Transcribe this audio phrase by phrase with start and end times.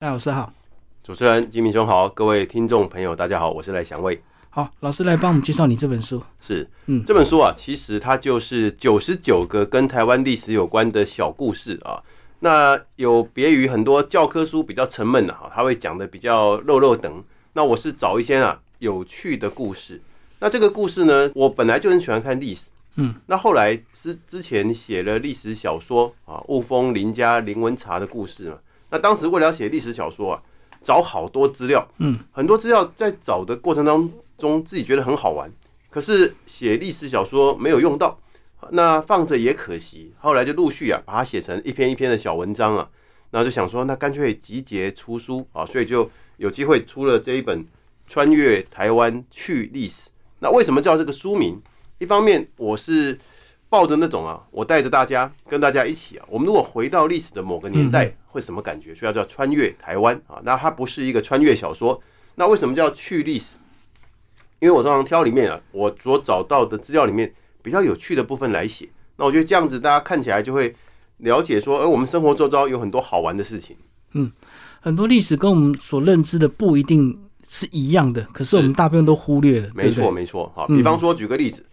[0.00, 0.50] 大家老师好，
[1.04, 4.18] 主持人金明兄好，各位听众朋友大家好，我是赖祥卫。
[4.48, 6.22] 好，老师来帮我们介绍你这本书。
[6.40, 12.02] 是，嗯这本书啊，其实它就是九十九个跟台湾历史有关的小故事啊。
[12.38, 17.22] 那有别于很多教科书比较沉闷的、哈，它会讲的比较肉肉等。
[17.52, 20.00] 那我是找一些啊有趣的故事。
[20.38, 28.56] 那这个故事呢，我本来就很喜欢看历史，嗯，那后来是之前写了历史小说啊，雾峰林家林文茶的故事嘛。
[28.90, 30.42] 那当时为了要写历史小说啊，
[30.82, 35.50] 找好多资料，嗯，很多资料在找的过程当中，自己觉得很好玩，
[35.88, 38.18] 可是写历史小说没有用到，
[38.70, 40.12] 那放着也可惜。
[40.18, 42.88] 后来就陆续啊，把它写成一篇一篇的小文章啊，
[43.30, 47.62] 然后就想说，那干脆集结出书啊，所以就有机会出了这一本
[48.06, 49.94] 《穿越台湾去历史》。
[50.40, 51.60] 那为什么叫这个书名？
[51.98, 53.18] 一方面我是
[53.70, 58.92] 抱着那种啊，我带着大家跟大家一起啊，我们如果回到历史的某个年代，会什么感觉？
[58.94, 60.42] 所以要叫穿越台湾啊。
[60.42, 62.02] 那它不是一个穿越小说，
[62.34, 63.56] 那为什么叫去历史？
[64.58, 68.88] 因为我通常挑里面啊，我所找到的资料里面比较有趣的部分来写。
[69.16, 70.74] 那我觉得这样子大家看起来就会
[71.18, 73.76] 了解说，而我们生活周遭有很多好玩的事情。
[74.12, 74.32] 嗯
[74.80, 79.68] 很多历史跟我们所认知的不一定是一样的，可是我们大部分都忽略了。
[79.74, 80.50] 没错，没错。
[80.56, 81.64] 好，嗯比方说举个例子，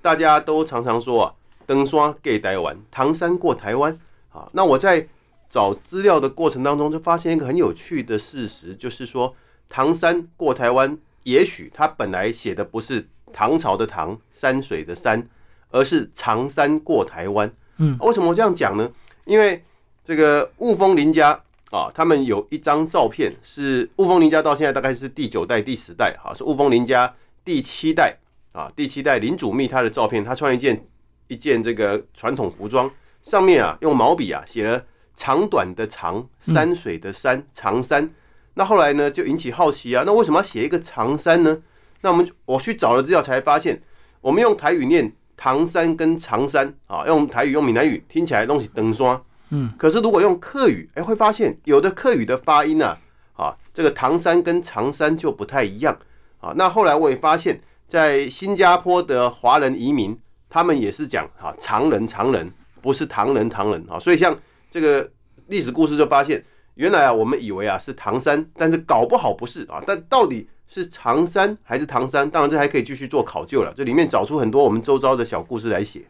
[0.00, 1.34] 大家都常常说啊，
[1.70, 3.96] 登刷 gay 台湾，唐山过台湾
[4.32, 4.48] 啊。
[4.54, 5.06] 那我在
[5.48, 9.32] 找资料的过程当中，就发现一个很有趣的事实，就是说
[9.68, 15.24] 唐山过台湾，也许他本来写的不是唐朝的唐，山水的山，
[15.70, 17.48] 而是长山过台湾。
[17.76, 18.90] 嗯啊为什么我这样讲呢？
[19.24, 19.62] 因为
[20.04, 28.16] 这个雾峰林家啊，他们有一张照片是雾峰林家到现在大概是第九代、第十代，哈，是雾峰林家第七代
[28.50, 30.84] 啊，第七代林主密他的照片，他穿一件
[31.30, 32.90] 一件这个传统服装，
[33.22, 38.10] 上面啊用毛笔啊写了长短的长，山水的山，长山。
[38.54, 41.56] 那后来呢就引起好奇啊，那为什么要写一个长山呢？
[42.00, 43.80] 那我们我去找了资料才发现，
[44.20, 52.98] 我们用台语念唐山跟长山啊，用台语用闽南语听起来东西登刷，嗯，可是如果用客语，哎、会发现有的客语的发音啊，
[53.34, 55.96] 啊，这个唐山跟长山就不太一样
[56.40, 56.52] 啊。
[56.56, 60.18] 那后来我也发现，在新加坡的华人移民，
[60.50, 62.52] 他们也是讲啊常人常人，
[62.82, 63.98] 不是唐人唐人啊。
[63.98, 64.36] 所以像
[64.70, 65.08] 这个
[65.46, 66.44] 历史故事就发现，
[66.74, 69.80] 原来啊我们以为啊是唐山，但是搞不好不是啊。
[69.86, 72.28] 但到底是长山还是唐山？
[72.28, 73.72] 当然这还可以继续做考究了。
[73.76, 76.02] 这里面找出很多我们周遭的小故事来写。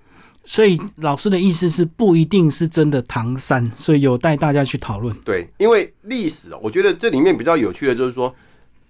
[0.47, 5.15] 所以老师的意思是不一定是真的唐山，所以有待大家去讨论。
[5.23, 8.35] 对，因为历史啊，我觉得这里面比较有趣的就是说，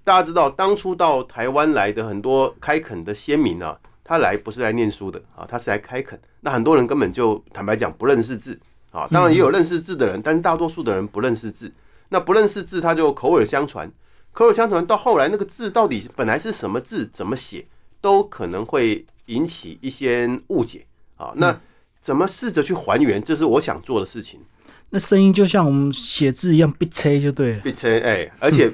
[0.05, 3.77] 大家知道当初到台湾来的很多开垦的先民啊，
[4.11, 6.21] 他来不是来念书的啊，他是来开垦。
[6.41, 8.59] 那很多人根本就坦白讲不认识字
[8.91, 11.73] 啊，当然也有认识字的人，但是大多数的人不认识字。
[12.09, 13.89] 那不认识字，他就口耳相传，
[14.33, 17.65] 口耳相传到后来那个字到底本来是什么字，怎么写，
[18.01, 20.85] 都可能会引起一些误解
[21.15, 21.33] 啊。
[21.37, 21.57] 那
[22.03, 24.41] 怎么试着去还原，这是我想做的事情。
[24.89, 27.61] 那声音就像我们写字一样，必切就对了。
[27.61, 28.69] 必称哎，而且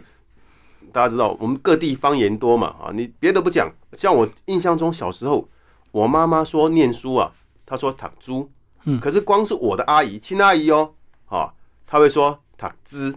[0.96, 5.46] 大家知道我们各地方言多嘛啊，你别的不讲，像我印象中小时候，
[5.92, 7.30] 我妈妈说念书啊，
[7.66, 8.50] 她说塔猪，
[8.84, 10.90] 嗯可是光是我的阿姨亲阿姨哦，
[11.26, 11.52] 啊，
[11.86, 13.14] 她会说塔兹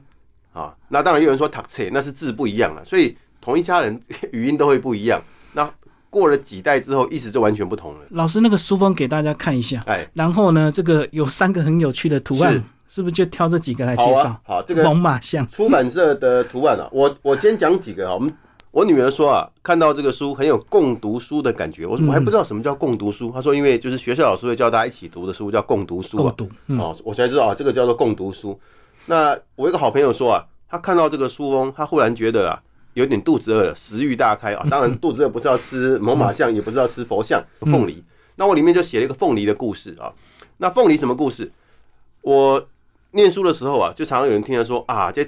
[0.52, 3.98] 啊，那当然有人说塔切，那是字不一样了，所以同一家人
[4.34, 5.24] 语音都会不一样。
[5.54, 5.72] 那
[6.10, 8.02] 过了几代之后，意思就完全不同了。
[8.10, 14.16] 老师那个书封给大家看一下，哎，然后呢，这个有三个很有趣的图案，是是不是就挑这几个来介绍？
[14.16, 18.16] 好啊，好，这个猛犸象，出版社的图案啊，我我先讲几个啊。
[18.16, 18.34] 我们
[18.72, 21.86] 我女儿说啊，看到这个书很有共读书的感觉。
[21.86, 26.24] 我说我还不知道什么叫共读书，她说因为就是学校老师会教大家一起读的书叫共读书啊。
[26.24, 28.60] 共读，嗯，哦，我才知道啊，这个叫做共读书。
[29.06, 32.60] 那我有一个好朋友说啊，他看到这个书封，他忽然觉得啊，
[32.96, 34.66] 有点肚子饿了，食欲大开啊。
[34.70, 38.04] 当然， 肚子饿不是要吃猛犸象，也不是要吃佛像、凤梨。
[38.36, 40.12] 那我里面就写了一个凤梨的故事啊。
[40.58, 41.52] 那凤梨什么故事？
[42.22, 42.68] 我
[43.12, 45.28] 念书的时候啊，就常常有人听他说啊，这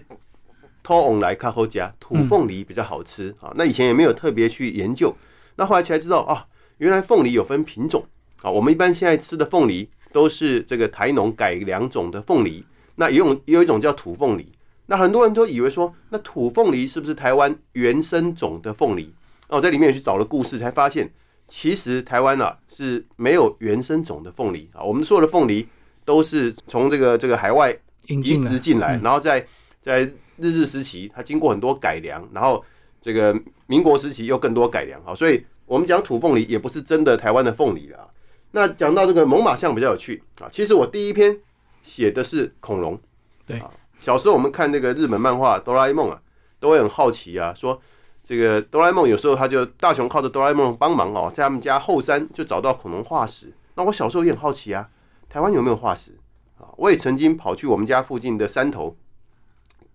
[0.83, 3.51] 偷翁来看后家土凤梨比较好吃啊。
[3.55, 5.15] 那以前也没有特别去研究，
[5.55, 6.45] 那后来才知道啊，
[6.77, 8.05] 原来凤梨有分品种
[8.41, 8.49] 啊。
[8.49, 14.51] 我们一般现在吃的凤梨都是这个台农改良种的凤梨，那也有也有一种叫土凤梨。
[14.87, 19.13] 那很多人都以为说，那土凤梨是不是台湾原生种的凤梨？
[19.49, 21.11] 那我在里面也去找了故事，才发现
[21.47, 24.83] 其实台湾啊是没有原生种的凤梨啊。
[24.83, 25.67] 我们所有的凤梨
[26.05, 27.75] 都是从这个这个海外
[28.07, 29.01] 移植进来，嗯。
[29.03, 29.45] 然后在
[29.81, 30.01] 在
[30.37, 32.63] 日治时期，它经过很多改良，然后
[33.01, 33.35] 这个
[33.67, 38.07] 民国时期又更多改良，啊，所以我们讲土凤梨也不是真的台湾的凤梨了啊。
[38.51, 41.37] 那讲到这个猛犸象比较有趣啊，其实我第一篇
[41.83, 42.99] 写的是恐龙，
[43.45, 43.59] 对。
[43.59, 46.19] 啊，小时候我们看那个日本漫画《哆啦 A 梦》啊，
[46.59, 47.79] 都会很好奇啊，说
[48.25, 53.53] 这个哆啦 A 梦有时候他就大雄靠着哆啦 A 梦帮忙哦，在他们家后山就找到恐龙化石。
[53.75, 54.89] 那我小时候也很好奇啊，
[55.31, 56.11] 台湾有没有化石
[56.57, 56.67] 啊？
[56.75, 58.97] 我也曾经跑去我们家附近的山头，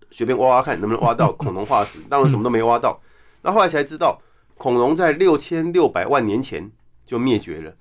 [0.09, 2.99] 随便挖挖看能不能挖到恐龙化石， 当然什么都没挖到。
[3.43, 4.19] 那后来才知道，
[4.57, 6.71] 恐龙在六千六百万年前
[7.05, 7.71] 就灭绝了。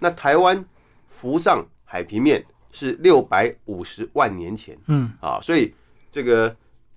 [0.00, 0.62] 那台湾
[1.08, 5.74] 浮上海平面是六百五十万年前，嗯啊，所以
[6.12, 6.54] 这个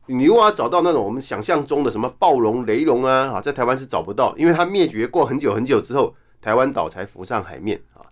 [0.07, 8.03] 你如果要找到那种我们想象中的什么暴龙、雷龙啊，啊，在台湾是找不到，因为它灭绝过很久很久之后，台湾岛才浮上海面啊。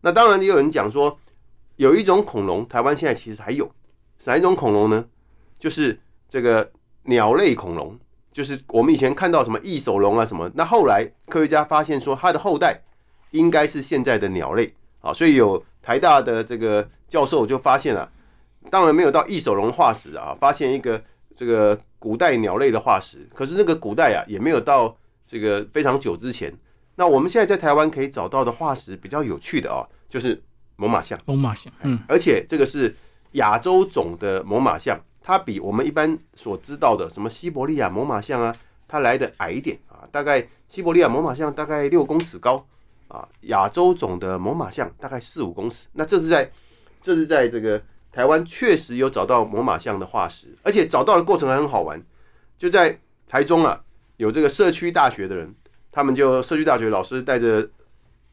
[0.00, 1.18] 那当然也有人讲说，
[1.80, 3.66] 有一种恐龙，台湾现在其实还有，
[4.24, 5.02] 哪一种恐龙呢？
[5.58, 5.98] 就是
[6.28, 6.70] 这个
[7.04, 7.98] 鸟类恐龙，
[8.30, 12.82] 就是我们以前看到什么异手龙啊什么，那后来科学家发现说，它的后代
[13.30, 18.12] 应该是现在的鸟类啊，所以有台大的这个教授就发现了，
[18.70, 21.02] 当然没有到异手龙化石啊，发现一个
[21.34, 24.94] 这个古代鸟类的化石，可是这个古代啊也没有到
[25.26, 26.54] 这个非常久之前。
[26.96, 30.42] 那我们现在在台湾可以找到的化石比较有趣的啊，就是
[30.80, 32.94] 猛犸象，猛犸象，嗯而且这个是
[33.32, 38.54] 亚洲种的猛犸象，它比我们一般所知道的什么西伯利亚猛犸象啊，
[38.88, 42.66] 它来的矮一点啊，大概西伯利亚猛犸象大概六公尺高
[43.08, 45.86] 啊，亚洲种的猛犸象大概四五公尺。
[45.92, 46.50] 那这是在
[47.02, 52.02] 这是在这个台湾确实有找到猛犸象的化石，而且找到的过程还很好玩，
[52.56, 52.98] 就在
[53.28, 53.80] 台中啊，
[54.16, 55.54] 有这个社区大学的人，
[55.92, 57.68] 他们就社区大学老师带着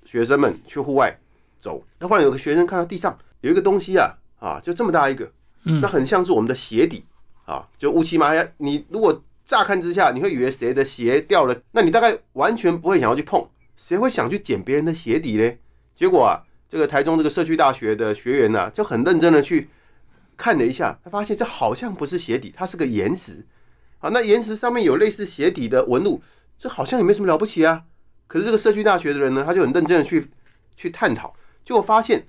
[0.05, 1.19] 学生们去户外
[1.67, 5.29] 走，那忽然有个学生看到地上有一个东西啊啊，就这么大一个，
[5.65, 7.03] 嗯那很像是我们的鞋底
[7.43, 8.53] 啊，就乌漆麻黑。
[8.57, 15.51] 你如果乍看之下，你会以为谁的鞋掉了，那你大概完全不会想要去碰，谁会想去捡别人的鞋底呢？
[15.93, 19.67] 结果啊，这个台中这个社区大学的学员呢、就很认真的去
[20.37, 23.45] 看了一下，他发现这好像不是鞋底，它是个岩石
[23.99, 24.09] 啊。
[24.13, 26.21] 那岩石上面有类似鞋底的纹路，
[26.57, 27.83] 这好像也没什么了不起啊。
[28.27, 30.29] 可是这个社区大学的人呢，他就很认真的去
[30.75, 31.33] 去探讨，
[31.67, 32.25] 结果发现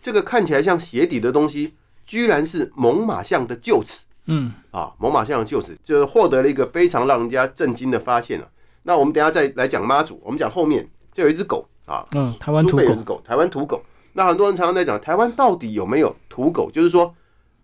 [0.00, 1.74] 这个看起来像鞋底的东西，
[2.06, 4.90] 居然是猛犸象的臼齿嗯啊！
[4.98, 8.48] 猛犸象的臼齿，就是获得了一个非常让人家震惊的发现啊。
[8.84, 13.82] 那我们等一下再来讲妈祖，我们讲后面就有一只狗啊，嗯，台湾土狗有只，狗，台湾土狗。
[14.14, 16.70] 那很多人常常在讲，台湾到底有没有土狗？
[16.70, 17.14] 就是说，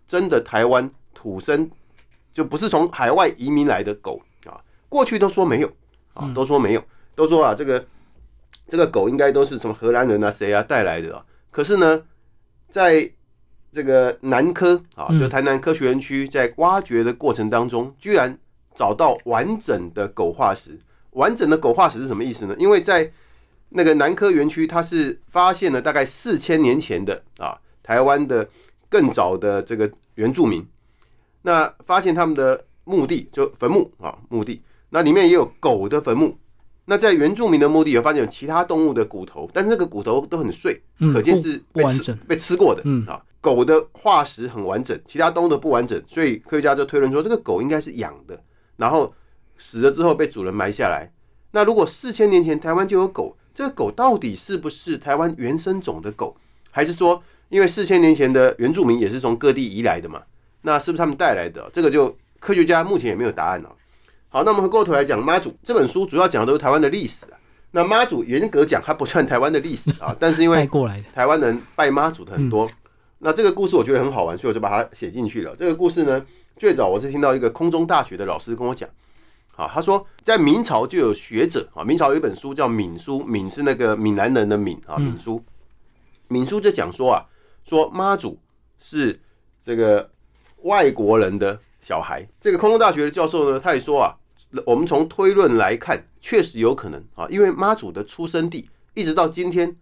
[0.07, 1.71] 真的台湾土生
[2.35, 4.61] 就不是从海外移民来的狗啊。
[4.91, 5.73] 过去都说没有
[6.13, 6.85] 啊，都说没有，
[7.15, 7.83] 都说啊，这个
[8.69, 11.25] 这个狗应该都是什么荷兰人啊、谁啊带来的啊。
[11.51, 12.03] 可是呢，
[12.71, 13.11] 在
[13.73, 18.39] 这个南科啊，嗯就台南科学园区在挖掘的过程当中，居然
[18.75, 20.79] 找到完整的狗化石。
[21.13, 22.55] 完整的狗化石是什么意思呢？
[22.59, 23.11] 因为在
[23.71, 28.49] 那个南科园区，它是发现了大概四千年前的啊，台湾的
[28.89, 30.67] 更早的这个原住民，
[31.43, 36.39] 那发现他们的墓地就坟墓啊墓地，那里面也有狗的坟墓。
[36.91, 42.81] 那在原住民的墓地有发现有其他动物的骨头，但是这个骨头都很碎，嗯可见是被吃不不完整被吃过的。
[42.87, 48.43] 嗯啊，狗的化石很完整，其他动物的不完整，所以科学家就推论说这个狗应该是养的，
[48.79, 49.15] 然后
[49.59, 51.13] 死了之后被主人埋下来。
[51.51, 56.35] 那如果四千年前台湾就有狗，这个狗到底是不是台湾原生种的狗，
[56.71, 60.23] 还是说因为四千年前的原住民也是从各地移来的嘛？
[60.63, 61.71] 那是不是他们带来的？
[61.71, 63.69] 这个就科学家目前也没有答案哦。
[64.31, 67.39] 好，那我们回过头来讲妈祖这本书，主要讲的都是台湾的历史啊。
[67.71, 70.69] 那妈祖严格讲，它不算台湾的历史啊， 但是因为
[71.15, 72.69] 台湾人拜妈祖的很多。
[73.21, 75.57] 那这个故事我觉得很好玩，所以我就把它写进去了。
[75.57, 76.25] 这个故事呢，
[76.57, 78.89] 最早我是听到一个空中大学的老师跟我讲，
[79.57, 85.43] 啊，他说在明朝就有学者啊，明朝有一本书叫《闽书》，闽是那个闽南人的闽啊，闽书，
[86.29, 87.27] 闽书就讲说啊，
[87.65, 88.39] 说妈祖
[88.79, 89.19] 是
[89.65, 90.11] 这个
[90.63, 92.27] 外国人的小孩。
[92.41, 94.15] 这个空中大学的教授呢，他也说啊，
[94.65, 99.77] 我们从推论来看，确实有可能啊，因为妈祖的出生地一直到今天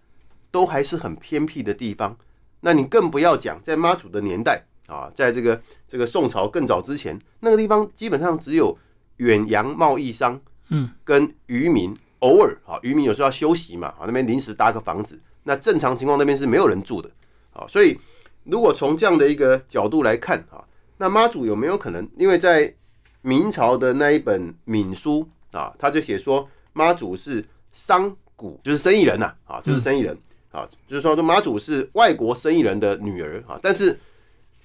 [0.50, 2.16] 都还是很偏僻的地方。
[2.60, 8.76] 那你更不要讲在妈祖的年代啊，在这个这个宋朝更早之前，那个地方基本上只有
[9.18, 17.08] 远洋贸易商，嗯，跟渔民偶尔啊，渔民有时候要休息嘛，啊，那边临时搭个房子，那正常情况那边是没有人住的
[17.52, 17.96] 啊，所以
[18.42, 20.64] 如果从这样的一个角度来看啊，
[20.96, 22.08] 那妈祖有没有可能？
[22.18, 22.74] 因为在
[23.22, 30.16] 明朝的那一本闽书啊，他就写说妈祖是商贾，就是生意人呐、啊，就是生意人。
[30.52, 33.98] 啊，就是说，这妈祖是外国生意人的女儿啊，但是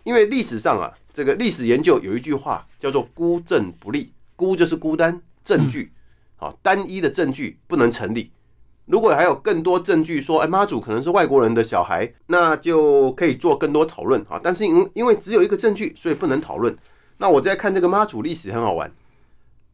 [0.05, 5.91] 因为历史上啊，这个历史研究有一句话叫做“孤证不立”，孤就是孤单，证据
[6.37, 8.31] 啊，单一的证据不能成立。
[8.85, 14.39] 如果还有更多证据说，哎，妈祖可能是外国人的小孩，那就可以做更多讨论啊。
[14.41, 16.73] 但是因因为只有一个证据，所以不能讨论。
[17.21, 18.91] 那我在看这个妈祖历史很好玩，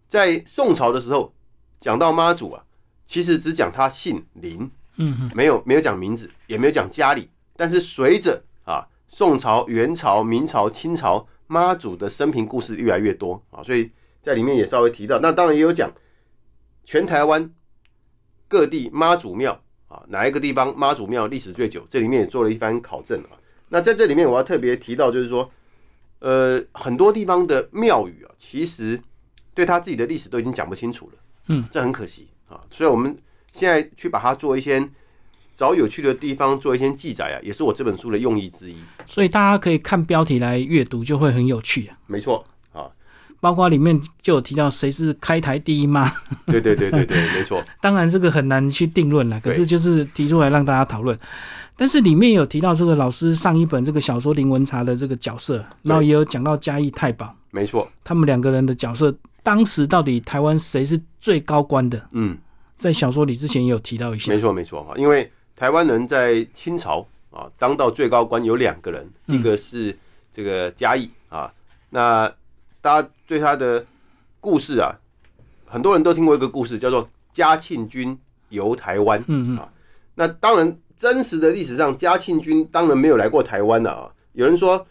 [0.10, 1.34] 在宋朝的时候
[1.80, 2.62] 讲到妈祖啊，
[3.08, 7.30] 其实只讲他姓林，嗯没有没有讲名字，也没有讲家里。
[7.56, 13.90] 但是随着啊宋朝、元朝、明朝、清朝妈祖的生平故事越来越多啊，所以
[14.22, 15.18] 在里面也稍微提到。
[15.22, 15.90] 那当然也有讲
[16.84, 17.50] 全台湾
[18.50, 21.88] 各地妈祖庙啊，哪一个地方妈祖庙历史最久？
[21.90, 23.40] 这里面也做了一番考证啊。
[23.70, 25.50] 那在这里面我要特别提到，就是说，
[26.20, 29.00] 呃，很多地方的庙宇啊，其实
[29.54, 31.20] 对他自己的历史都已经讲不清楚了。
[31.50, 32.60] 嗯，这很可惜啊。
[32.70, 33.18] 所以我们
[33.54, 34.84] 现在去把它做一些
[35.56, 38.78] 找有趣的地方做一些记载啊，也是我这本书的用意之一。
[39.06, 41.98] 所以大家可以看标题来阅读，就会很有趣啊。
[42.08, 42.44] 没错
[42.74, 42.90] 啊，
[43.40, 46.12] 包括里面就有提到谁是开台第一妈，
[46.48, 47.64] 对对对对对，没错。
[47.80, 51.18] 当然这个很难去定论了，可是就是提出来让大家讨论。
[51.78, 57.34] 但是里面有提到这个老师上一本这个小说林文茶的这个角色，然后也有讲到嘉义太保。
[57.52, 62.38] 没错，他们两个人的角色，当时到底台湾谁是最高官的，嗯，
[62.78, 64.40] 在小说里之前也有提到一些没。
[64.40, 69.40] 错没错哈，因为台湾人在清朝啊当到最高官有两个人，嗯。
[69.40, 69.98] 一个是
[70.34, 71.52] 这个嘉义啊，
[71.92, 72.32] 那
[72.82, 73.86] 大家对他的
[74.40, 74.92] 故事啊，
[75.66, 78.18] 很多人都听过一个故事，叫做嘉庆君
[78.50, 79.24] 游台湾。
[79.28, 79.58] 嗯嗯。
[79.58, 79.70] 啊，
[80.16, 84.12] 那当然，真实的历史上，嘉庆君当然没有来过台湾的啊。
[84.34, 84.86] 有人说，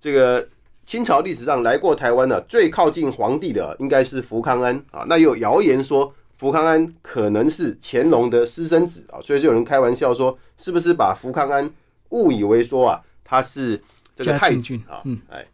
[0.00, 0.48] 这个
[0.84, 5.04] 清朝历史上来过台湾的最靠近皇帝的应该是福康安啊。
[5.06, 11.70] 那有谣言说，福康安可能是乾隆的私生子啊，所以就有人开玩笑说，是不是把福康安
[12.08, 13.80] 误以为说啊，他是
[14.16, 15.02] 这个太君啊？
[15.04, 15.46] 嗯哎，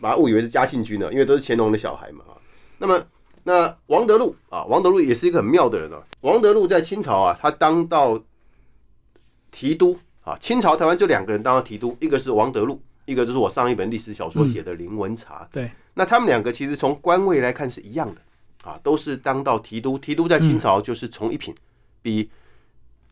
[0.00, 2.34] 把他误以为是嘉庆君呢，因为都是乾隆的小孩嘛啊。
[2.78, 3.00] 那么
[3.44, 6.00] 那王德禄啊，王德禄也是一个很妙的人啊。
[6.22, 8.18] 王德禄在清朝啊，他当到
[9.52, 15.48] 提督啊，清朝台湾就两个人当了提督，一个是王德禄，一个就是我上一本历史小说写的林文茶。
[15.52, 18.20] 对，那他们两个其实从官位来看是一样的
[18.64, 19.96] 啊，都是当到提督。
[19.98, 21.54] 提督在清朝就是从一品，
[22.00, 22.28] 比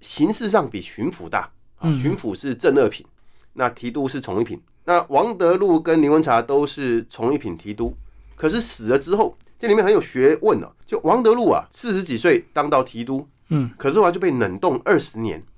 [0.01, 1.41] 形式上比巡抚大
[1.77, 3.07] 啊，嗯巡抚是正二品，
[3.53, 4.61] 那提督是从一品。
[4.85, 7.95] 那王德禄跟林文茶都是从一品提督，
[8.35, 15.50] 可是死了之后，这里面很有学问哦、就王德禄啊，四十几岁当到提督，嗯，可是后来就被冷冻二十年啊。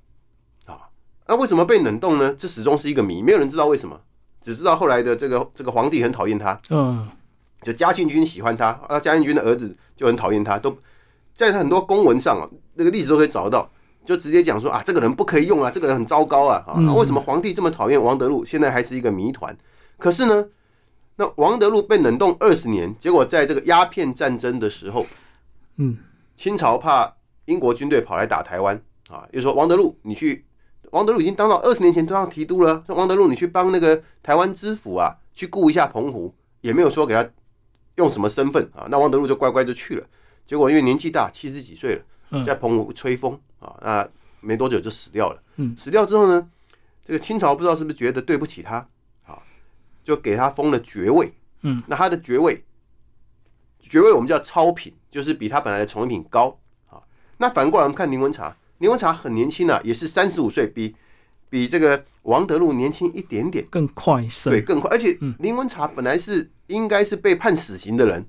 [1.32, 2.34] 那为什么被冷冻呢？
[2.38, 3.98] 这始终是一个谜，没有人知道为什么，
[4.42, 7.02] 只知道后来的这个这个皇帝很讨厌他，嗯
[7.62, 10.76] 就嘉庆君喜欢他，啊，嘉庆君的儿子就很讨厌他，都
[11.34, 13.70] 在他很多公文上啊，那个例子都可以找得到，
[14.04, 18.44] 就直接讲说啊，这个人不可以用啊，这个人很糟糕啊，啊，嗯那为什么皇帝这么讨厌王德禄？
[18.44, 19.56] 现在还是一个谜团。
[19.96, 20.46] 可是呢，
[21.16, 25.06] 那王德禄被冷冻二十年，结果在这个鸦片战争的时候，
[25.78, 25.96] 嗯
[26.36, 27.10] 清朝怕
[27.46, 30.44] 英国军队跑来打台湾啊，又说王德禄你去，
[30.92, 37.28] 王德禄已经当到二十年前当上提督了，说王德禄你去帮那个台湾知府啊，去顾一下澎湖，也没有说给他
[37.96, 40.06] 用什么身份啊，那王德禄就乖乖就去了。
[40.46, 44.08] 结果因为年纪大，七十几岁了，嗯在澎湖吹风啊，那
[44.40, 45.42] 没多久就死掉了。
[45.56, 46.49] 嗯，死掉之后呢，
[47.06, 48.87] 这个清朝不知道是不是觉得对不起他，
[49.25, 49.38] 啊，
[50.04, 51.32] 就给他封了爵位。
[51.62, 52.62] 嗯，那他的爵位，
[53.80, 56.58] 爵位我们叫超品，就是比他本来的从一品高
[56.90, 57.00] 啊。
[57.38, 60.92] 那反过来我们看林文茶，林文茶很年轻啊，也是三十五岁，比
[61.48, 63.64] 比这个王德禄年轻一点点。
[63.70, 64.52] 更快生。
[64.52, 64.90] 对，更快。
[64.90, 68.26] 而且林文茶本来是应该是被判死刑的人，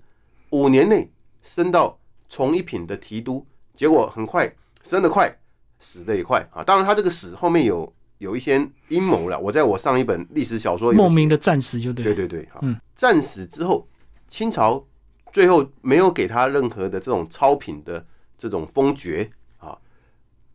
[0.51, 3.43] 五年内升到从一品的提督，
[3.73, 5.35] 结果很快升得快，
[5.79, 6.63] 死得也快啊。
[6.63, 9.39] 当然，他这个死后面有有一些阴谋了。
[9.39, 12.13] 我在我上一本历史小说有莫名的战死就对了。
[12.13, 13.87] 对对嗯，战死之后，
[14.27, 14.85] 清朝
[15.31, 18.05] 最后没有给他任何的这种超品的
[18.37, 19.42] 这种封爵啊。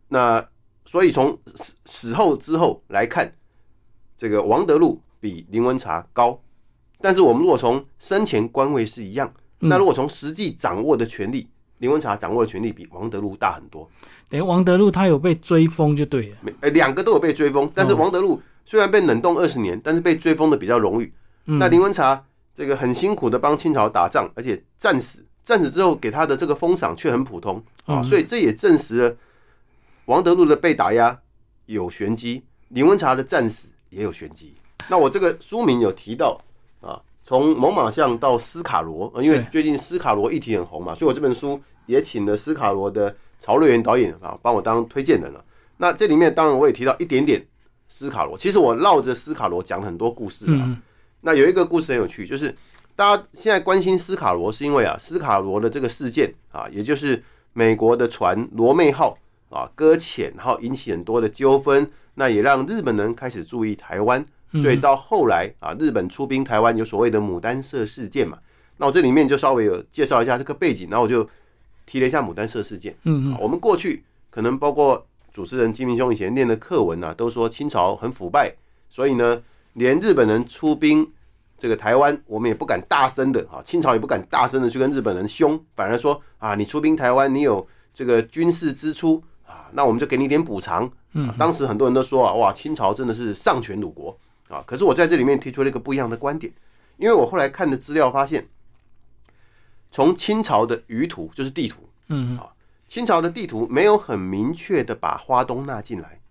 [0.09, 0.45] 那
[0.85, 3.33] 所以从死死后之后来看，
[4.17, 6.39] 这个王德禄比林文茶高，
[6.99, 11.47] 但是我们如果从生前官位是一样，嗯那如果从实际掌握的权力，
[11.77, 13.89] 林文茶掌握的权力比王德禄大很多。
[14.27, 16.69] 等于王德禄他有被追封就对了。
[16.69, 21.13] 两个都有被追封，但是王德禄虽然被冷冻二十年，但是被追封的比较荣誉。
[21.45, 22.23] 嗯那林文茶
[22.53, 29.15] 这个很辛苦的帮清朝打仗，而且战死，战死之后给他的这个封赏却很普通啊，嗯所以这也证实了
[30.09, 31.15] 王德禄的被打压
[31.67, 34.55] 有玄机，林文茶的战死也有玄机。
[34.87, 36.35] 那我这个书名有提到
[36.81, 45.45] 啊，从猛犸象到斯卡罗，呃因为最近斯卡罗议题很红嘛，所以我这本书也请了斯卡罗的曹瑞元导演啊，帮我当推荐人了。
[45.77, 47.45] 那这里面当然我也提到一点点
[47.87, 50.49] 斯卡罗，其实我绕着斯卡罗讲很多故事啊。
[50.49, 50.81] 嗯
[51.21, 52.57] 那有一个故事很有趣，就是
[52.95, 57.21] 大家现在关心斯卡罗，是因为啊，斯卡罗的这个事件啊，也就是
[57.53, 59.15] 美国的船罗妹号
[59.49, 68.37] 啊搁浅，然后引起很多的纠纷，那也让日本人开始注意台湾，所以到后来啊，日本出兵台湾有所谓的牡丹社事件嘛。
[68.77, 71.27] 那我这里面就稍微有介绍一下这个背景，然后我就
[71.85, 72.95] 提了一下牡丹社事件。
[73.03, 78.55] 嗯嗯，我们过去可能包括主持人金明兄以前念的课文啊，都说清朝很腐败，
[78.89, 79.41] 所以呢，
[79.73, 81.05] 连日本人出兵
[81.57, 89.28] 这个台湾，我们也不敢大声的啊，清朝也不敢大声的去跟日本人凶，反而说啊，你出兵台湾，你有这个军事支出啊，
[89.73, 90.91] 那我们就给你点补偿。
[91.13, 94.63] 嗯，当时很多人都说啊，哇，清朝真的是丧权辱国啊。
[94.65, 96.51] 可是我在这里面提出了一个不一样的观点，
[96.97, 98.47] 因为我后来看的资料发现。
[99.91, 102.53] 从清朝的舆图就是地图，嗯啊，
[102.87, 106.21] 清朝的地图没有很明确的把花东纳进来，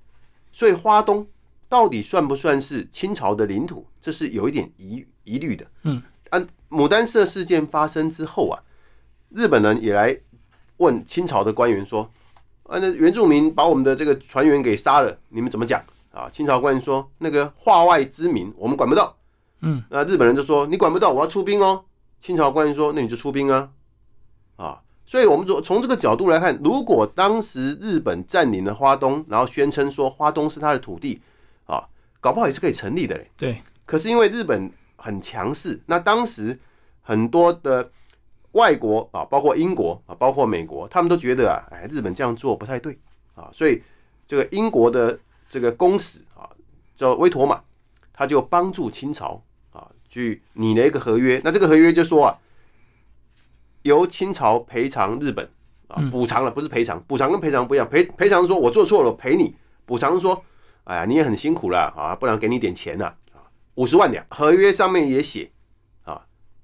[0.52, 1.26] 所以花东
[1.68, 5.66] 到底算不算是清朝的领土，这是有一点疑疑虑的。
[5.82, 6.38] 嗯，啊，
[6.70, 8.62] 牡丹社事件发生之后啊，
[9.30, 10.16] 日本人也来
[10.76, 12.08] 问清朝的官员说，
[12.68, 15.82] 啊，那原住民把我们的这个船员给杀了，你们怎么讲？
[16.12, 19.16] 啊，清朝官员说，那个化外之民我们管不到。
[19.62, 21.84] 嗯，那日本人就说，你管不到，我要出兵哦。
[22.20, 23.70] 清朝官员说：“那你就出兵啊，
[24.56, 24.80] 啊！
[25.06, 31.20] 所以，我们从从这个角度来看，如果当时日本占领了花东，然后宣称说花东是他的土地，
[31.66, 31.82] 啊，
[32.20, 33.30] 搞不好也是可以成立的嘞。
[33.36, 33.62] 对。
[33.86, 36.58] 可是因为日本很强势，那当时
[37.00, 37.90] 很多的
[38.52, 42.98] 外国啊，包括英国啊，包括美国，他们都觉得啊，哎，日本这样做不太对
[43.34, 43.82] 啊，所以
[44.26, 46.48] 这个英国的这个公使啊，
[46.96, 47.60] 叫威妥玛，
[48.12, 52.38] 他就帮助清朝啊。”去拟了一个合约，那这个合约就说啊，
[53.82, 55.46] 由清朝赔偿日本
[55.86, 59.52] 啊，补偿了，不是赔偿，补偿跟赔偿不一样，赔赔偿说我做错了，赔你；
[59.84, 60.42] 补偿说，
[60.84, 64.24] 哎呀，你也很辛苦了啊，不然给你点钱呐啊，五十万两。
[64.30, 65.57] 合约上面也写啊，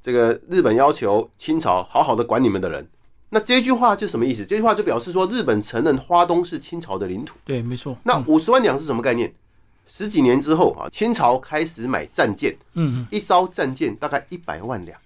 [0.05, 2.87] 这个日本要求清朝好好的管你们的人，
[3.31, 4.45] 那这句话就什么意思？
[4.45, 7.37] 这句话就表示说，日本承认花东是清朝的领土。
[7.43, 7.97] 对，没错。
[8.03, 9.33] 那五十万两是什么概念？
[9.87, 14.99] 十几年之后啊，清朝开始买战舰，嗯，一艘战舰大概一百万两，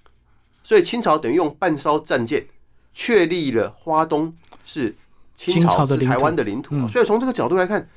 [0.65, 2.45] 所以清朝等于用半艘战舰
[2.93, 4.93] 确立了花东是
[5.37, 6.89] 清朝是台湾的领土。
[6.89, 7.89] 所以从这个角度来看，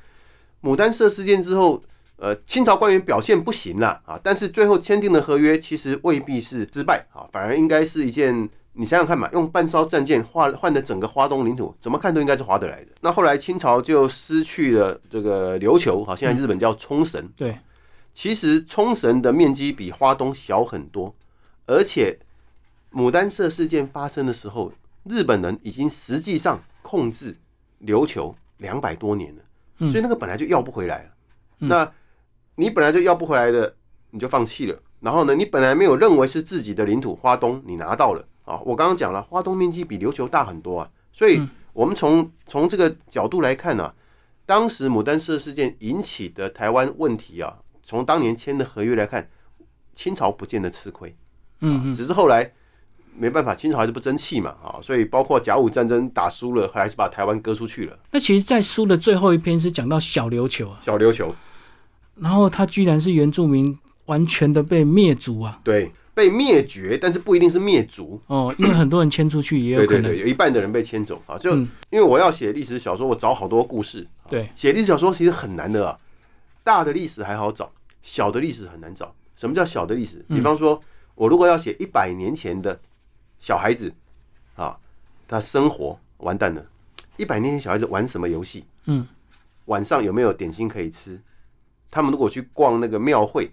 [0.62, 1.82] 牡丹社事件之后，
[2.22, 8.48] 呃，清朝官员表现不行了啊，但是最后签订的合约其实未必是失败啊，反而应该是一件。
[8.74, 12.92] 你想想看嘛，用半艘战舰换换的整个华东领土，怎么看都应该是划得来的。
[13.00, 17.28] 那后来清朝就失去了这个琉球，好，现在日本叫冲绳。
[17.36, 17.58] 对，
[18.14, 21.14] 其实冲绳的面积比花东小很多，
[21.66, 22.18] 而且
[22.92, 24.72] 牡丹社事件发生的时候，
[25.04, 27.36] 日本人已经实际上控制
[27.84, 31.10] 琉球两百多年了，所以那个本来就要不回来了。
[31.58, 31.92] 那
[32.54, 33.74] 你本来就要不回来的，
[34.10, 34.78] 你就放弃了。
[35.00, 38.24] 然后呢，你本来没有认为是自己的领土，花东你拿到了。
[38.44, 41.40] 啊，我刚刚讲了，花东面积比琉球大很多啊，所以
[41.72, 43.94] 我们从从这个角度来看呢，
[44.44, 49.30] 当时牡丹社事件引起的台湾问题啊，从当年签的合约来看，
[49.94, 51.16] 清朝不见得吃亏，
[51.60, 52.52] 嗯只是后来
[53.16, 57.96] 没办法，清朝还是不争气嘛，啊，所以包括甲午战争打输了，还是把台湾割出去了。
[58.10, 61.32] 那其实，在书的最后一篇是讲到小琉球啊，小琉球，
[62.22, 65.90] 然后他居然是原住民完全的被灭族啊，对。
[66.14, 71.38] 被灭绝，但是不一定是灭族哦，因为很多人迁出去也有可能，有一半的人被迁走啊。
[71.38, 74.06] 就因为我要写历史小说，我找好多故事。
[74.28, 75.98] 对，写历史小说其实很难的啊。
[76.62, 79.14] 大的历史还好找，小的历史很难找。
[79.36, 80.22] 什么叫小的历史？
[80.28, 80.78] 比方说，
[81.14, 82.78] 我如果要写一百年前的
[83.38, 83.90] 小孩子
[84.54, 84.76] 啊，
[85.26, 86.62] 他生活完蛋了。
[87.16, 88.66] 一百年前小孩子玩什么游戏？
[88.84, 89.08] 嗯，
[89.64, 91.18] 晚上有没有点心可以吃？
[91.92, 93.48] 他们如果去逛那个庙会。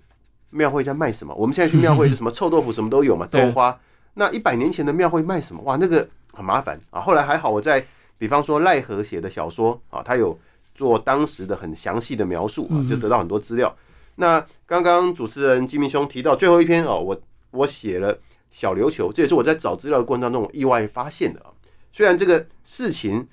[0.51, 1.31] 庙会在卖什么？
[1.35, 3.79] 我们现在去庙会就什么臭豆腐什么都有嘛， 豆花。
[4.15, 5.61] 那一百年前的庙会卖什么？
[5.61, 6.99] 哇，那个很麻烦啊。
[6.99, 7.85] 后来还好，我在
[8.17, 10.35] 比方说赖和写的小说啊，他有
[10.73, 13.71] 做当时的很详细的描述啊，就得到很多资料。
[14.15, 17.21] 那刚刚主持人金明兄提到最后一篇哦，我
[17.51, 18.17] 我写了
[18.49, 21.53] 小琉球，这也是我在找资料的过程当中意外发现的啊。
[21.91, 23.27] 虽然这个事情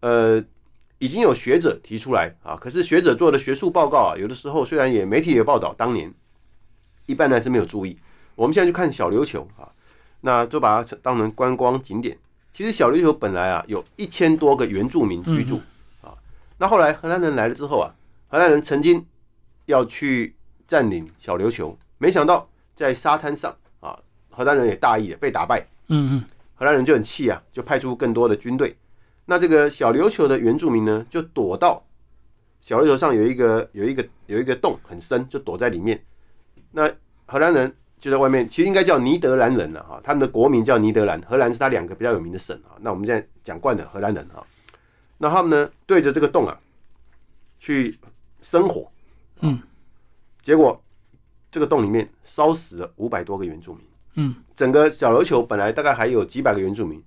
[0.00, 0.42] 呃
[1.02, 6.14] 已经有学者提出来啊，可是学者做的学术报告啊，有的时候虽然也媒体也报道当年。
[7.06, 7.98] 一般呢是没有注意。
[8.36, 9.66] 我们现在去看小琉球啊，
[10.20, 12.16] 那就把它当成观光景点。
[12.54, 15.60] 其实小琉球本来啊有一千多个原住民居住
[16.02, 16.14] 啊。
[16.56, 17.92] 那后来荷兰人来了之后啊，
[18.28, 19.04] 荷兰人曾经
[19.66, 20.36] 要去
[20.68, 23.98] 占领小琉球，没想到在沙滩上啊，
[24.30, 25.66] 荷兰人也大意了，被打败。
[25.88, 28.76] 嗯嗯，荷兰人就很气啊，就派出更多的军队。
[29.24, 31.84] 那这个小琉球的原住民呢，就躲到
[32.60, 36.02] 小琉球上有一个有一个有一个洞很深，就躲在里面。
[36.70, 36.90] 那
[37.26, 42.74] 荷兰人就在外面，其实应该叫尼德兰人了哈，他们的国名叫尼德兰，荷兰是他两个比较有名的省啊。
[42.80, 44.44] 那我们现在讲惯的荷兰人哈，
[45.18, 46.58] 那他们呢对着这个洞啊
[47.58, 47.98] 去
[48.42, 48.90] 生火，
[49.40, 49.60] 嗯，
[50.42, 50.82] 结果
[51.50, 53.84] 这个洞里面烧死了五百多个原住民。
[54.14, 57.02] 嗯整个小琉球本来大概还有几百个原住民，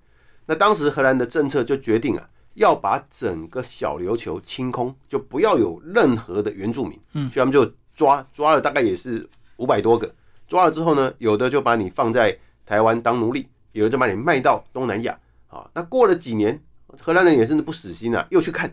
[0.45, 6.99] 那当时荷兰的政策就决定啊，要把整个小琉球清空，就不要有任何的原住民。
[7.13, 9.27] 嗯所以他们就抓抓了大概也是
[9.57, 10.13] 五百多个，
[10.47, 15.69] 抓了之后呢，有的就把你放在台湾当奴隶，有的就把你卖到东南亚啊。
[15.73, 16.61] 那过了几年，
[17.01, 18.71] 荷兰人也真的不死心啊，又去看，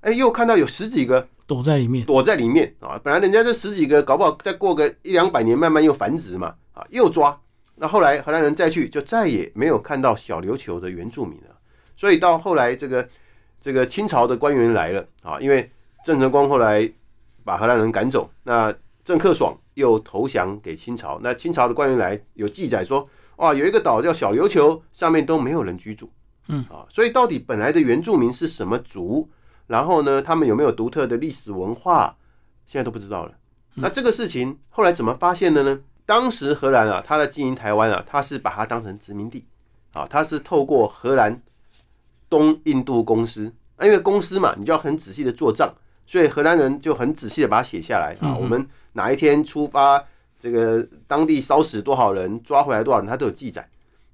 [0.00, 3.00] 哎，又看到有十几个躲在里面，躲在里面啊。
[3.02, 7.40] 本来人家这十几个，搞不好再过个一两百年，慢慢又繁殖嘛啊，又抓。
[7.76, 11.56] 那后来荷兰人再去，就再也没有看到小琉球的原住民了。
[11.96, 13.08] 所以到后来，这个
[13.60, 15.70] 这个清朝的官员来了啊，因为
[16.04, 16.90] 郑成功后来
[17.44, 21.18] 把荷兰人赶走，那郑克爽又投降给清朝。
[21.22, 26.10] 那清朝的官员来有记载说，哇，有一个岛叫小琉球，上面都没有人居住。
[26.48, 29.28] 嗯啊，所以到底本来的原住民是什么族？
[29.66, 32.16] 然后呢，他们有没有独特的历史文化？
[32.66, 33.32] 现在都不知道了。
[33.74, 35.80] 那这个事情后来怎么发现的呢？
[36.06, 39.46] 当时荷兰啊，他在经营台湾啊，他是把它当成殖民地
[39.92, 41.40] 啊，他是透过荷兰
[42.28, 45.72] 东印度公司，啊因为公司嘛，你就要很仔细的做账，
[46.06, 48.36] 所以荷兰人就很仔细的把它写下来啊。
[48.36, 50.04] 我们哪一天出发，
[50.38, 53.66] 这个当地烧死多少人，抓回来多少人，他都有记载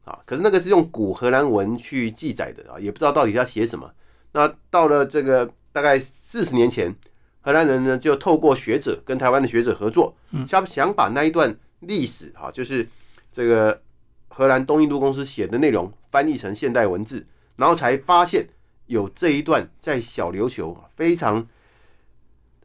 [0.04, 0.18] 啊。
[0.24, 3.90] 可是那个是用古荷兰文去记载的啊，也不知道到底要写什么。
[4.32, 6.94] 那到了这个大概四十年前，
[7.40, 10.14] 荷兰人呢就透过学者跟台湾的学者合作，
[10.46, 12.86] 想想把那一段历史啊，就是
[13.32, 13.80] 这个
[14.28, 18.48] 荷兰东印度公司写的内容翻译成现代文字，然后才发现
[18.86, 21.46] 有这一段在小琉球啊非常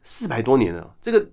[0.02, 1.28] 四百多年了，这个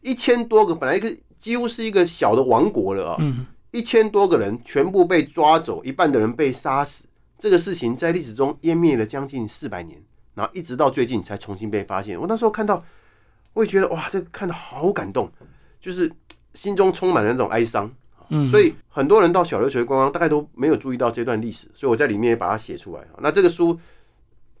[0.00, 7.04] 一千多个本来一个几乎是一个小的王国了啊，嗯一千多个人全部被抓走，一半的人被杀死，
[7.38, 9.98] 这个事情在历史中湮灭了将近四百年，
[10.34, 12.20] 然后一直到最近才重新被发现。
[12.20, 12.84] 我那时候看到，
[13.54, 15.32] 我也觉得哇，这个看的好感动，
[15.80, 16.12] 就是
[16.54, 17.90] 心中充满了那种哀伤。
[18.28, 23.02] 嗯，所以很多人到小琉球观光，大概都没有注意到这段历史，所以我在里面也把它写出来。
[23.18, 23.78] 那这个书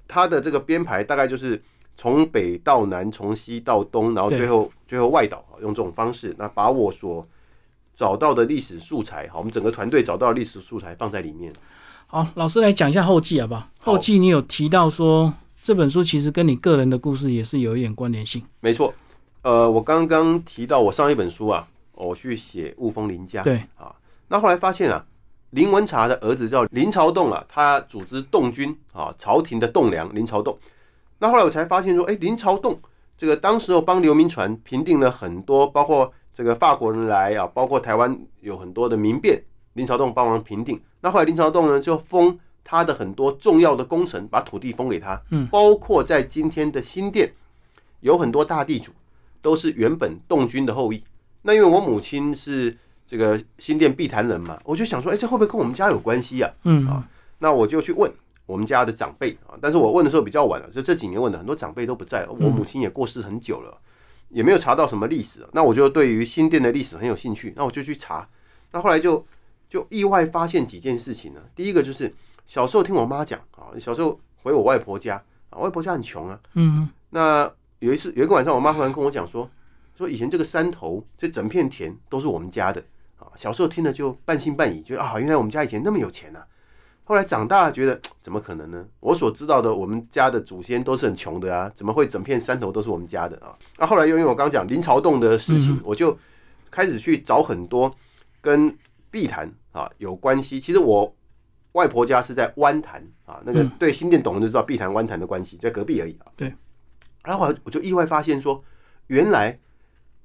[0.06, 1.62] 它的这个编排大概就是
[1.96, 7.26] 从北到南，从西到东，然后最后最后外岛，用这种方式，那把我所
[7.96, 11.50] 找到的历史素材，好，我们整个团队找到的历史素材放在里面。
[12.08, 13.54] 好，老师来讲一下后记好不？
[13.54, 18.92] 好后记你有提到说这本书其实跟你个人的故事也是有一点关联性，没错，
[19.40, 23.94] 呃，我刚刚提到我上一本书啊，我去写雾峰林家，对啊，
[24.28, 25.04] 那后来发现啊，
[25.50, 30.58] 林文茶的儿子叫林朝栋啊，他组织洞军啊，朝廷的栋梁林朝栋。
[31.18, 32.80] 那后来我才发现说，哎、林朝栋
[33.16, 39.40] 这个当时候帮刘铭传平定了很多，包括这个法国人来啊，包括台湾有很多的民变，
[39.74, 40.80] 林朝栋帮忙平定。
[41.00, 47.32] 那后来林朝栋呢，就封他的很多重要的功臣，把土地封给他，嗯，包括在今天的新店
[48.00, 48.90] 有很多大地主
[49.40, 51.04] 都是原本洞军的后裔。
[51.42, 52.76] 那因为我母亲是
[53.06, 58.10] 这个新店碧潭人嘛，我就想说，哎、这会不会跟我们家有关系呀、嗯啊那我就去问
[58.46, 63.76] 我们家的长辈啊，但是我问的时候比较晚了，就这几年问的，很多长辈都不在，我母亲也过世很久了，
[64.28, 65.44] 也没有查到什么历史。
[65.52, 68.28] 那我就对于新店的历史很有兴趣，那我就去查。
[68.70, 69.26] 那后来就
[69.68, 71.40] 就意外发现几件事情呢。
[71.56, 72.14] 第一个就是
[72.46, 77.50] 小时候听我妈讲啊，小时候回我外婆家啊，外婆家很穷啊，嗯那
[77.80, 79.50] 有一次有一个晚上，我妈忽然跟我讲说，
[80.02, 82.82] 说以前这个山头这整片田都是我们家的
[83.16, 83.28] 啊。
[83.36, 86.44] 小时候听了就半信半疑，觉得啊，原来我们家以前那么有钱啊。
[87.04, 88.84] 后来长大了，觉得怎么可能呢？
[89.00, 93.56] 我所知道的，我们家的祖先都是很穷的啊，怎么会整片山头都是我们家的啊？
[93.78, 96.16] 那后来又因为我刚刚讲林朝栋的事情，我就
[96.70, 97.94] 开始去找很多
[98.40, 98.76] 跟
[99.10, 100.60] 碧潭啊有关系。
[100.60, 101.14] 其实我
[101.72, 106.26] 外婆家是在湾潭啊，那个嗯对新店懂的就知道碧潭湾潭的关系，在隔壁而已啊。
[106.36, 106.54] 对。
[107.24, 108.62] 然后我我就意外发现说，
[109.08, 109.58] 原来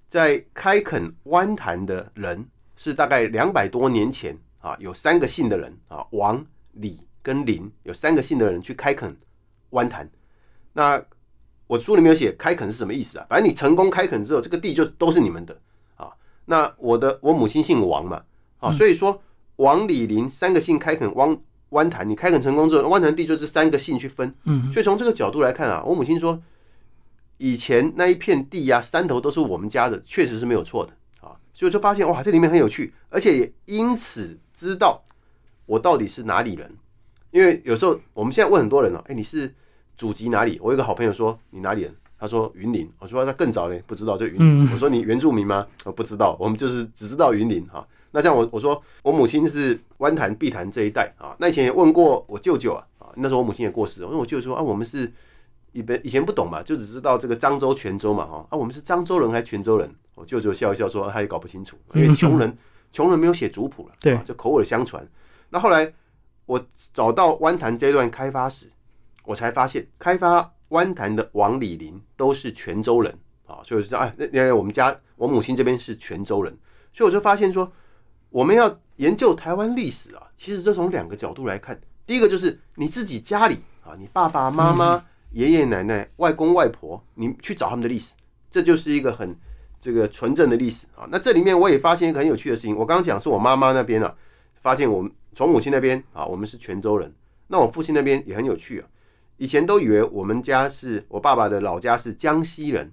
[0.09, 9.15] 在开垦湾潭的人是大概两百多年前啊，有三个姓的人啊，王、李跟林，有三个姓的人去开垦
[9.71, 10.09] 湾潭。
[10.73, 11.03] 那
[11.65, 13.25] 我书里面有写开垦是什么意思啊？
[13.29, 15.59] 反正你成功开垦之后，这个地就都是你们的
[15.95, 16.09] 啊。
[16.45, 18.23] 那我的我母亲姓王嘛，
[18.59, 19.21] 啊，所以说
[19.57, 21.37] 王、李、林三个姓开垦湾
[21.69, 24.33] 湾潭，你开垦成功之后，湾潭地就这三个姓去分。
[24.45, 26.41] 嗯所以从这个角度来看啊，我母亲说，
[27.37, 30.93] 以前那一片地呀、山头都是我们家的，确实是没有错的
[31.27, 31.35] 啊。
[31.53, 35.03] 所以就发现哇，这里面很有趣，而且也因此知道
[35.65, 36.75] 我到底是哪里人。
[37.31, 39.53] 因为有时候我们现在问很多人哦、哎、你是
[39.97, 40.57] 祖籍哪里？
[40.61, 41.95] 我有个好朋友说你哪里人？
[42.19, 42.89] 他说云林。
[42.97, 44.65] 我说那更早呢，不知道就云林。
[44.65, 45.67] 嗯我说你原住民吗？
[45.83, 47.85] 我不知道，我们就是只知道云林哈。
[48.11, 55.11] 那像我我说我母亲是湾潭、碧潭这一带啊，那以前也问过我舅舅啊啊，那时候我母亲也过世了，因为我舅舅说啊，我们是
[55.71, 59.93] 以前以前不懂嘛，就只知道这个漳州、泉州嘛哈啊，我们是漳州人还是泉州人？
[60.15, 62.57] 我舅舅笑一笑说，啊他也搞不清楚，因为穷人
[62.91, 65.07] 穷人没有写族谱了，对啊就口耳相传。
[65.49, 65.93] 那后来
[66.45, 68.71] 我找到湾潭这段开发史，
[69.25, 76.57] 我才发现开发湾潭的王李林都是泉州人啊，所以我就知道，哎，那原来我们家我母亲这边是泉州人，
[76.91, 77.71] 所以我就发现说，
[78.29, 88.13] 我们要研究台湾历史啊，其实这从两个角度来看，第一个就是你自己家里啊，你爸爸妈妈、爷爷奶奶、外公外婆，你去找他们的历史，
[88.49, 89.35] 这就是一个很
[89.79, 91.07] 这个纯正的历史啊。
[91.11, 94.15] 那这里面我也发现一个很有趣的事情，我刚刚讲是我妈妈那边啊，
[94.61, 97.13] 发现我们从母亲那边啊，我们是泉州人，
[97.47, 98.87] 那我父亲那边也很有趣啊。
[99.37, 102.91] 以前都以为我们家是我爸爸的老家是江西人，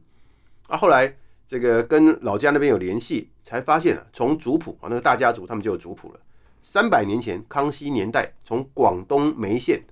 [0.69, 1.17] 啊，后来
[1.49, 6.21] 这个跟老家那边有联系，才发现啊，从族谱啊那个大家族他们就有族谱了。
[6.63, 9.83] 三百年前，康熙年代从广东梅县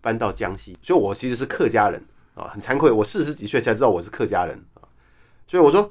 [0.00, 2.02] 搬到江西，所以我其实是客家人
[2.34, 4.82] 啊，很惭愧，我四十几岁才知道我是客家人啊。
[5.46, 5.90] 所以我说，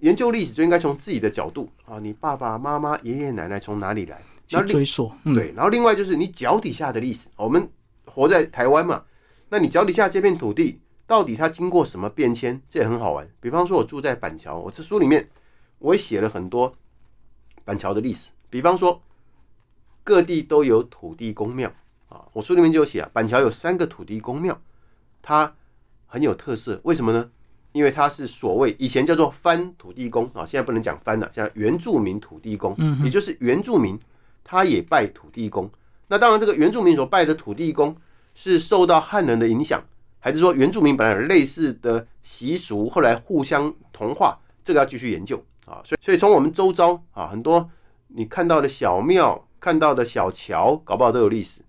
[0.00, 4.22] 研究历史就应该从自己的角度啊，你爸爸妈妈、爷爷奶奶从哪里来？
[4.46, 7.70] 去然后另追溯，嗯，对，然后另外就是你脚底下的历史，我们
[8.04, 9.04] 活在台湾嘛，
[9.48, 13.28] 那你脚底下这片土地到底它经过什么变迁，这也很好玩。
[13.40, 15.28] 比方说，我住在板桥，我这书里面
[15.78, 16.74] 我也写了很多
[17.64, 19.00] 板桥的历史，比方说
[20.02, 21.72] 各地都有土地公庙
[22.10, 24.60] 啊，我书里面就有写啊，板桥有三个土地公庙，
[25.22, 25.54] 它
[26.06, 27.30] 很有特色，为什么呢？
[27.72, 33.98] 因为它是所谓以前叫做番土地公啊，现在不能讲番了，现在原住民土地公，嗯也就是原住民
[34.42, 35.70] 他也拜土地公。
[36.08, 37.96] 那当然，这个原住民所拜的土地公
[38.34, 39.80] 是受到汉人的影响，
[40.18, 44.36] 还是说原住民本来有类似的习俗，后来互相同化？
[44.64, 45.80] 这个要继续研究啊。
[45.84, 47.70] 所以，所以从我们周遭啊，很多
[48.08, 51.60] 你看到的小庙、看到的小桥，搞不好都有历史。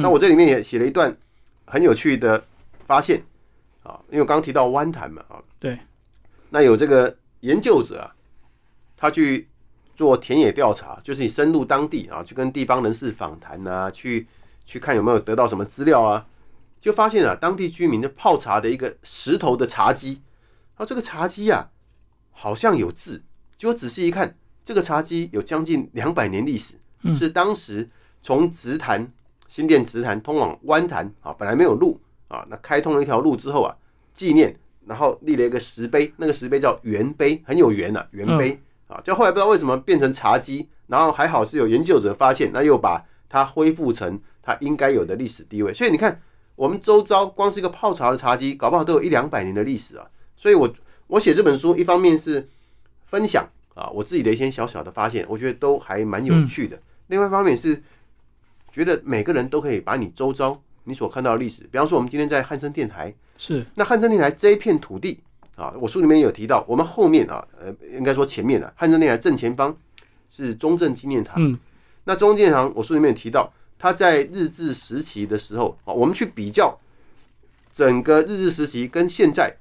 [0.00, 1.16] 那我这里面也写了一段
[1.64, 2.44] 很有趣的
[2.86, 3.22] 发现
[3.82, 5.78] 啊，因为我刚刚提到湾潭嘛啊，对，
[6.50, 8.14] 那有这个研究者啊，
[8.96, 9.48] 他去
[9.94, 14.26] 做田野调查，就是你深入当地啊，去跟地方人士访谈啊，去
[14.64, 16.26] 去看有没有得到什么资料啊，
[16.80, 20.20] 就发现啊，当地居民的泡茶的一个石头的茶几，
[20.76, 21.70] 啊，这个茶几啊
[22.30, 23.22] 好像有字，
[23.56, 27.14] 结果仔细一看，这个茶几有将近两百年历史，嗯。
[27.16, 27.88] 是当时
[28.22, 29.12] 从直潭
[29.48, 33.74] 新店直潭通往湾潭啊，本来没有路啊，那开通了一条路之后啊，
[34.14, 34.54] 纪念，
[34.86, 46.20] 然后立了一个石碑，那个石碑叫圆碑，很有缘啊，圆碑、啊，就后来不知道为什么变成茶几，然后还好是有研究者发现，那又把它恢复成它应该有的历史地位，所以你看
[46.54, 50.06] 我们周遭光是一个泡茶的茶几，搞不好都有一两百年的历史啊，
[50.36, 50.70] 所以我
[51.06, 52.46] 我写这本书，一方面是
[53.06, 56.78] 分享啊我自己的一些小小的发现，我觉得都还蛮有趣的。
[57.06, 57.82] 另外一方面是
[58.78, 65.20] 觉得每个人都可以把你周遭你所看到的历史，比方说我们今天在汉森电台，是，那汉森电台这一片土地
[65.56, 69.76] 啊，我书里面有提到，我们后面啊，呃，应该说前面啊，汉森电台正前方
[70.30, 71.34] 是中正纪念堂。
[71.38, 71.58] 嗯，
[72.04, 76.78] 那中正纪念堂，我书里面有提到，它在日治时期的时候啊，我们去比较
[77.74, 79.52] 整个日治时期跟现在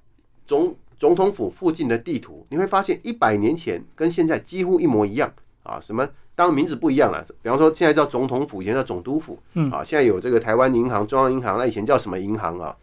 [0.46, 5.80] 总总统府附近的地图，你会发现一百年前跟现在几乎一模一样啊。
[5.82, 6.08] 什么？
[6.38, 12.78] 当然名字不一样了，比方说现在叫总统府，以前叫总督府，嗯啊，现在有这个台湾银行、中央银行，那以前叫什么银行啊？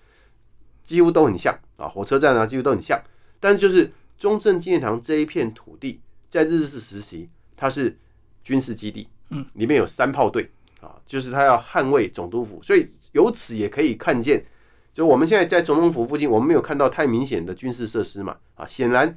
[0.84, 3.00] 几乎都很像啊，火车站啊，几乎都很像。
[3.38, 7.96] 但是就是中正纪念堂这一片土地，在日治时期它是
[8.42, 14.44] 军事基地，嗯，里面有三炮队啊，就是他要捍卫总督府，所以由此也可以看见，
[14.92, 19.16] 就我们现在在总统府附近，我们没有看到太明显的军事设施嘛，啊，显然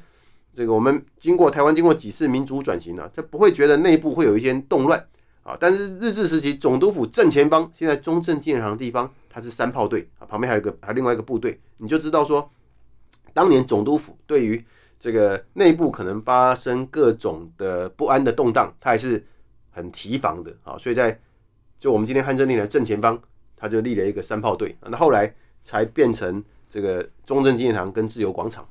[0.58, 5.00] 这个我们经过台湾经过几次民主转型啊，就不会觉得内部会有一些动乱
[5.44, 12.50] 啊，但是日治时期总督府正前方，现在中正纪念堂地方，它是三炮队啊，旁边还有个还有另外一个部队，你就知道说，
[13.36, 14.66] 当年总督府对于
[15.00, 19.24] 这个内部可能发生各种的不安的动荡，它还是
[19.70, 20.76] 很提防的啊。
[20.80, 21.20] 所以在
[21.78, 23.22] 就我们今天汉正令的正前方，
[23.56, 25.32] 他就立了一个三炮队，那后来
[25.64, 28.68] 才变成这个中正纪念堂跟自由广场。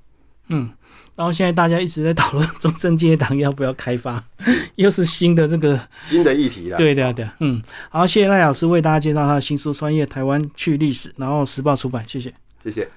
[0.48, 0.70] 嗯，
[1.14, 4.22] 然后现在大家一直在讨论中正纪念堂要不要开发，
[4.76, 5.78] 又是新的这个，
[6.09, 6.76] 新的议题啦。
[6.76, 12.32] 对的对的，嗯，好，谢谢赖老师为大家介绍他的新书《穿越台湾去历史》，然后时报出版，谢谢。
[12.62, 12.88] 谢谢。